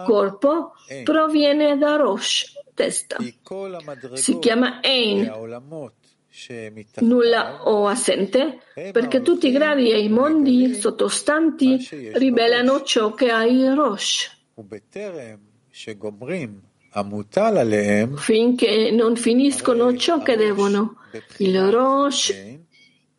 corpo, 0.05 0.73
proviene 1.03 1.77
da 1.77 1.95
Rosh, 1.95 2.61
testa. 2.73 3.17
Si 4.13 4.39
chiama 4.39 4.81
Ein, 4.81 5.31
nulla 6.99 7.67
o 7.69 7.87
assente, 7.87 8.59
perché 8.91 9.21
tutti 9.21 9.47
i 9.47 9.51
gradi 9.51 9.91
e 9.91 10.01
i 10.01 10.09
mondi 10.09 10.73
sottostanti 10.73 11.87
rivelano 12.13 12.83
ciò 12.83 13.13
che 13.13 13.31
ha 13.31 13.45
il 13.45 13.73
Rosh. 13.73 14.33
Finché 18.15 18.91
non 18.91 19.15
finiscono 19.15 19.95
ciò 19.97 20.21
che 20.21 20.35
devono, 20.37 20.95
il 21.37 21.69
Rosh 21.69 22.33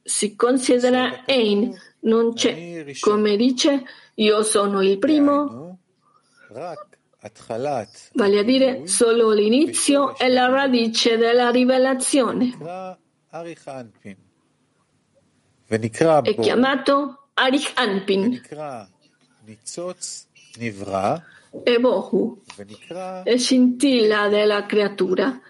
si 0.02 0.34
considera 0.34 1.24
Ein, 1.26 1.74
non 2.00 2.32
c'è, 2.34 2.86
come 3.00 3.36
dice, 3.36 3.84
io 4.14 4.42
sono 4.42 4.82
il 4.82 4.98
primo, 4.98 5.78
vale 8.12 8.38
a 8.38 8.42
dire 8.42 8.86
solo 8.86 9.32
l'inizio 9.32 10.16
e 10.16 10.28
la 10.28 10.48
radice 10.48 11.16
della 11.16 11.50
rivelazione. 11.50 12.56
È 16.22 16.34
chiamato 16.40 17.28
Arich 17.34 17.72
Anpin 17.74 18.40
e 21.64 21.78
Bohu, 21.78 22.42
e 23.24 23.38
scintilla 23.38 24.28
della 24.28 24.66
creatura, 24.66 25.40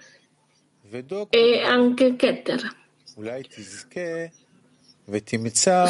e 1.31 1.61
anche 1.63 2.17
Keter. 2.17 2.75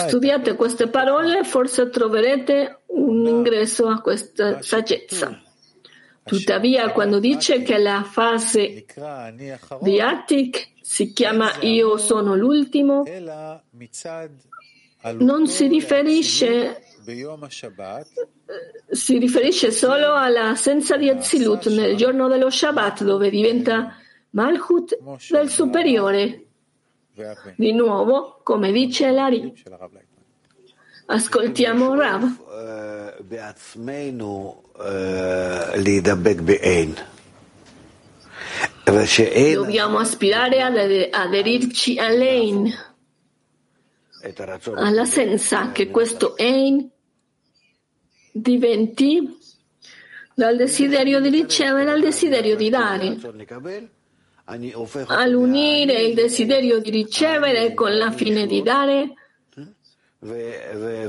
Studiate 0.09 0.55
queste 0.57 0.89
parole, 0.89 1.43
forse 1.45 1.89
troverete 1.89 2.81
un 2.89 3.27
ingresso 3.27 3.89
a 3.89 4.01
questa 4.01 4.63
saggezza. 4.63 5.41
Tuttavia, 6.23 6.91
quando 6.93 7.19
dice 7.19 7.63
che 7.63 7.79
la 7.79 8.03
fase 8.03 8.85
di 9.81 10.01
Attic 10.01 10.71
si 10.81 11.13
chiama 11.13 11.53
Io 11.61 11.97
sono 11.97 12.35
l'ultimo, 12.35 13.05
non 15.13 15.47
si 15.47 15.67
riferisce, 15.69 16.83
si 18.89 19.19
riferisce 19.19 19.71
solo 19.71 20.15
all'assenza 20.15 20.97
di 20.97 21.09
Azilut 21.09 21.69
nel 21.69 21.97
giorno 21.97 22.29
dello 22.29 22.51
Shabbat, 22.51 23.05
dove 23.05 23.31
diventa 23.31 23.97
Malchut 24.31 24.99
del 25.31 25.49
superiore. 25.49 26.43
Di 27.57 27.73
nuovo, 27.73 28.41
come 28.43 28.73
dice 28.73 29.11
Lari. 29.11 29.55
Ascoltiamo 31.07 31.95
Rav. 31.95 32.45
Dobbiamo 39.55 39.99
aspirare 39.99 40.63
ad 40.63 40.77
aderirci 41.11 41.99
all'Ein, 41.99 42.71
alla 44.75 45.05
senza 45.05 45.73
che 45.73 45.89
questo 45.89 46.37
Ein 46.37 46.91
diventi 48.33 49.37
dal 50.35 50.57
desiderio 50.57 51.21
di 51.21 51.31
ricevere 51.31 51.91
al 51.91 52.01
desiderio 52.01 52.57
di 52.57 52.69
dare. 52.69 53.17
All'unire 55.07 56.03
il 56.03 56.15
desiderio 56.15 56.79
di 56.81 56.91
ricevere 56.91 57.75
con 57.75 57.97
la 57.97 58.11
fine 58.13 58.47
di 58.47 58.63
dare, 58.63 59.15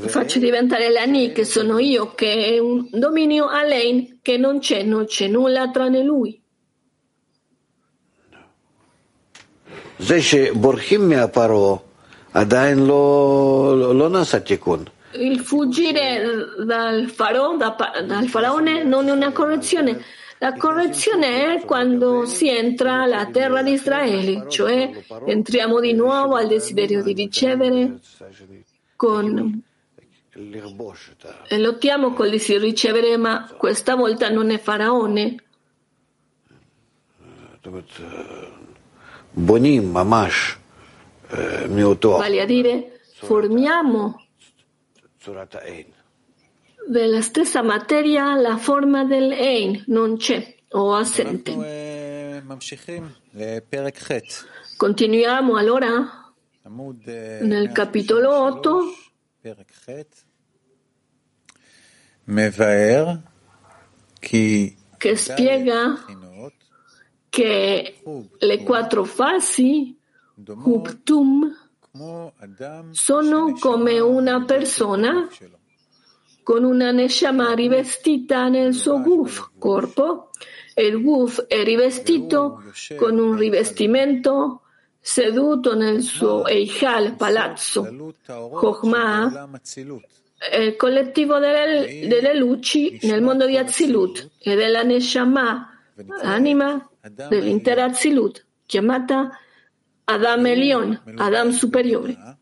faccio 0.08 0.40
diventare 0.40 0.90
l'Ani 0.90 1.32
che 1.34 1.44
sono 1.44 1.78
io, 1.78 2.14
che 2.14 2.46
è 2.46 2.60
un 2.60 2.88
dominio 2.92 3.48
a 3.48 3.64
lei, 3.64 4.20
che 4.22 4.38
non 4.38 4.60
c'è, 4.60 4.84
non 4.84 5.06
c'è 5.06 5.28
nulla 5.28 5.70
tranne 5.70 6.04
lui. 6.04 6.42
Il 15.14 15.40
fuggire 15.40 16.22
dal, 16.66 17.10
faro, 17.10 17.58
dal 17.58 18.28
faraone 18.28 18.84
non 18.84 19.08
è 19.08 19.12
una 19.12 19.32
correzione. 19.32 20.04
La 20.40 20.54
correzione 20.54 21.56
è 21.56 21.66
quando 21.66 22.26
si 22.26 22.48
entra 22.48 23.02
alla 23.02 23.26
terra 23.26 23.64
di 23.64 23.72
Israele, 23.72 24.46
cioè 24.50 24.92
entriamo 25.26 25.80
di 25.80 25.94
nuovo 25.94 26.36
al 26.36 26.48
desiderio 26.48 27.02
di 27.02 27.14
ricevere 27.14 28.00
con 28.96 29.64
e 31.48 31.58
lottiamo 31.58 32.14
con 32.14 32.28
il 32.28 32.40
di 32.40 32.58
ricevere, 32.60 33.18
ma 33.18 33.52
questa 33.58 33.96
volta 33.96 34.30
non 34.30 34.52
è 34.52 34.60
faraone. 34.60 35.36
Vale 42.18 42.42
a 42.42 42.46
dire, 42.46 43.00
formiamo 43.14 44.26
della 46.88 47.22
stessa 47.22 47.62
materia 47.62 48.34
la 48.36 48.58
forma 48.58 49.04
del 49.04 49.32
Ein, 49.32 49.84
non 49.88 50.18
c'è 50.18 50.56
o 50.70 50.94
assente. 50.94 51.52
Continuiamo 54.78 55.58
allora? 55.58 56.34
Nel 57.42 57.72
capitolo 57.72 58.44
8 58.44 58.84
che 64.98 65.16
spiega 65.16 66.06
che 67.30 68.02
le 68.40 68.64
quattro 68.64 69.04
fasi 69.04 69.97
Huptum 70.46 71.52
sono 72.92 73.54
come 73.54 74.00
una 74.00 74.44
persona 74.46 75.28
con 76.44 76.64
una 76.64 76.92
Neshama 76.92 77.54
rivestita 77.54 78.48
nel 78.48 78.74
suo 78.74 79.02
guf, 79.02 79.50
corpo, 79.58 80.30
e 80.74 80.86
il 80.86 81.02
guf 81.02 81.46
è 81.48 81.64
rivestito 81.64 82.64
con 82.96 83.18
un 83.18 83.36
rivestimento 83.36 84.62
seduto 85.00 85.76
nel 85.76 86.02
suo 86.02 86.46
Eichal, 86.46 87.16
palazzo, 87.16 88.14
Chokhmah, 88.26 89.50
il 90.62 90.76
collettivo 90.76 91.40
delle, 91.40 92.08
delle, 92.08 92.38
luci 92.38 93.00
nel 93.02 93.22
mondo 93.22 93.46
di 93.48 93.58
Azilut 93.58 94.30
e 94.38 94.56
della 94.56 94.84
Neshama, 94.84 95.68
anima 96.22 96.88
dell'intera 97.28 97.86
Azilut. 97.86 98.46
chiamata 98.66 99.38
Adam 100.10 100.46
Elion, 100.46 101.02
Adam 101.18 101.52
superiore. 101.52 102.38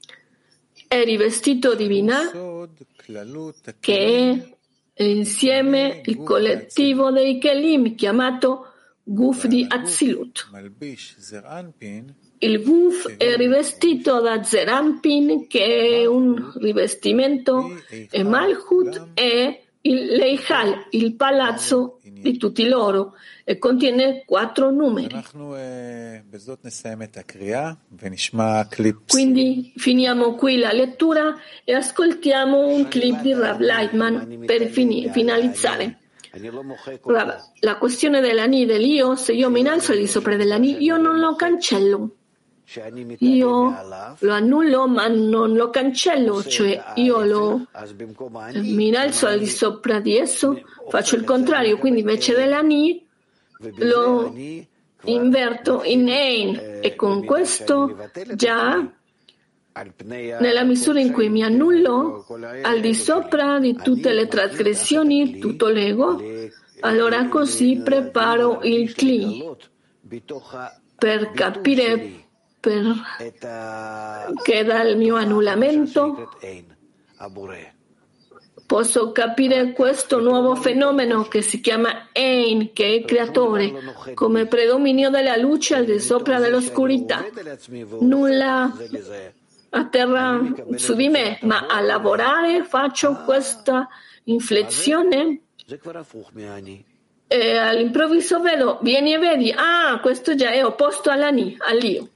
È 0.87 1.03
rivestito 1.03 1.73
di 1.73 1.87
Binah, 1.87 2.31
che 3.79 4.53
è 4.93 5.03
insieme 5.03 6.01
il 6.05 6.17
collettivo 6.21 7.09
dei 7.11 7.39
Kelim 7.39 7.95
chiamato 7.95 8.67
Guf 9.01 9.45
di 9.47 9.65
Azilut. 9.67 10.47
Il 12.37 12.61
Guf 12.61 13.15
è 13.17 13.35
rivestito 13.35 14.21
da 14.21 14.43
Zerampin, 14.43 15.47
che 15.47 16.01
è 16.01 16.05
un 16.05 16.51
rivestimento, 16.57 17.81
e 17.89 18.23
Malchut 18.23 19.09
è 19.15 19.63
il 19.81 20.05
Leihal, 20.05 20.87
il 20.91 21.15
palazzo 21.15 21.99
di 22.21 22.37
tutti 22.37 22.67
loro, 22.67 23.13
e 23.43 23.57
contiene 23.57 24.23
quattro 24.25 24.71
numeri. 24.71 25.15
Quindi 29.07 29.73
finiamo 29.75 30.35
qui 30.35 30.57
la 30.57 30.71
lettura 30.71 31.35
e 31.63 31.73
ascoltiamo 31.73 32.67
un 32.67 32.87
clip 32.87 33.21
di 33.21 33.33
Rav 33.33 33.59
Leitman 33.59 34.43
per 34.45 34.67
finalizzare. 34.67 35.99
La 37.59 37.77
questione 37.77 38.19
dell'ani 38.19 38.65
dell'io, 38.65 39.15
se 39.15 39.31
io 39.31 39.49
mi 39.49 39.61
innalzo 39.61 39.93
al 39.93 39.99
di 39.99 40.07
sopra 40.07 40.35
dell'ani, 40.35 40.83
io 40.83 40.97
non 40.97 41.19
lo 41.19 41.35
cancello. 41.35 42.14
Io 43.19 43.75
lo 44.19 44.31
annullo 44.33 44.87
ma 44.87 45.07
non 45.07 45.53
lo 45.53 45.69
cancello, 45.69 46.43
cioè 46.43 46.93
io 46.95 47.23
lo, 47.23 47.67
mi 48.53 48.87
innalzo 48.87 49.27
al 49.27 49.37
di 49.37 49.47
sopra 49.47 49.99
di 49.99 50.17
esso, 50.17 50.61
faccio 50.89 51.15
il 51.15 51.23
contrario, 51.23 51.77
quindi 51.77 51.99
invece 51.99 52.33
dell'ani 52.33 53.05
lo 53.77 54.33
inverto 55.03 55.83
in 55.83 56.09
ein 56.09 56.79
e 56.81 56.95
con 56.95 57.23
questo 57.23 58.09
già 58.33 58.91
nella 60.03 60.63
misura 60.63 60.99
in 60.99 61.11
cui 61.11 61.29
mi 61.29 61.43
annullo 61.43 62.25
al 62.63 62.79
di 62.79 62.95
sopra 62.95 63.59
di 63.59 63.75
tutte 63.75 64.11
le 64.11 64.27
trasgressioni, 64.27 65.37
tutto 65.37 65.67
l'ego, 65.67 66.19
allora 66.79 67.27
così 67.27 67.81
preparo 67.83 68.61
il 68.63 68.93
cli 68.93 69.43
per 70.97 71.31
capire 71.31 72.24
perché 72.69 74.63
dal 74.63 74.97
mio 74.97 75.15
annullamento 75.15 76.29
posso 78.65 79.11
capire 79.11 79.71
questo 79.73 80.19
nuovo 80.19 80.55
fenomeno 80.55 81.23
che 81.23 81.43
si 81.43 81.61
chiama 81.61 82.09
Ein, 82.11 82.73
che 82.73 82.83
è 82.83 82.87
il 82.87 83.05
creatore, 83.05 83.71
come 84.15 84.47
predominio 84.47 85.11
della 85.11 85.35
luce 85.35 85.75
al 85.75 85.85
di 85.85 85.99
sopra 85.99 86.39
dell'oscurità. 86.39 87.23
Nulla 87.99 88.73
atterra 89.69 90.41
su 90.75 90.95
di 90.95 91.09
me, 91.09 91.37
ma 91.43 91.67
a 91.67 91.79
lavorare 91.81 92.63
faccio 92.63 93.21
questa 93.25 93.87
inflessione 94.23 95.41
e 97.27 97.57
all'improvviso 97.57 98.39
vedo, 98.39 98.79
vieni 98.81 99.13
e 99.13 99.17
vedi, 99.17 99.51
ah, 99.51 99.99
questo 99.99 100.35
già 100.35 100.51
è 100.51 100.63
opposto 100.63 101.09
all'ani, 101.09 101.57
all'io. 101.59 102.09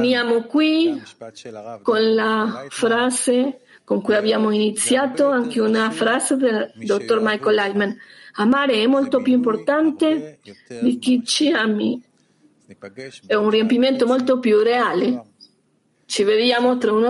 Finiamo 0.00 0.44
qui 0.44 1.02
con 1.82 2.14
la 2.14 2.64
frase 2.70 3.60
con 3.84 4.00
cui 4.00 4.14
abbiamo 4.14 4.50
iniziato, 4.50 5.28
anche 5.28 5.60
una 5.60 5.90
frase 5.90 6.36
del 6.36 6.72
dottor 6.74 7.20
Michael 7.22 7.54
Leitman. 7.54 7.96
Amare 8.38 8.82
è 8.82 8.86
molto 8.86 9.20
più 9.20 9.34
importante 9.34 10.40
di 10.80 10.98
chi 10.98 11.22
ci 11.24 11.52
ami. 11.52 12.02
È 13.26 13.34
un 13.34 13.50
riempimento 13.50 14.06
molto 14.06 14.40
più 14.40 14.58
reale. 14.60 15.24
Ci 16.06 16.24
vediamo 16.24 16.78
tra 16.78 16.92
uno 16.92 17.04